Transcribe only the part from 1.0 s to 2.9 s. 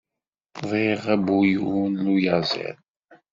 abuyun n uyaziḍ.